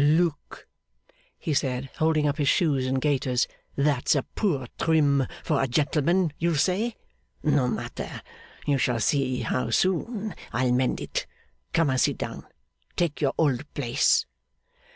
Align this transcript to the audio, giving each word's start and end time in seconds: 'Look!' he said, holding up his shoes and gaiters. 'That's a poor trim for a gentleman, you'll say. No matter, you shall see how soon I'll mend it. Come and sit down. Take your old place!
'Look!' 0.00 0.68
he 1.36 1.52
said, 1.52 1.90
holding 1.96 2.28
up 2.28 2.38
his 2.38 2.46
shoes 2.48 2.86
and 2.86 3.00
gaiters. 3.00 3.48
'That's 3.74 4.14
a 4.14 4.22
poor 4.36 4.68
trim 4.80 5.26
for 5.42 5.60
a 5.60 5.66
gentleman, 5.66 6.32
you'll 6.38 6.54
say. 6.54 6.94
No 7.42 7.66
matter, 7.66 8.22
you 8.64 8.78
shall 8.78 9.00
see 9.00 9.40
how 9.40 9.70
soon 9.70 10.36
I'll 10.52 10.70
mend 10.70 11.00
it. 11.00 11.26
Come 11.72 11.90
and 11.90 12.00
sit 12.00 12.16
down. 12.16 12.46
Take 12.94 13.20
your 13.20 13.32
old 13.40 13.64
place! 13.74 14.24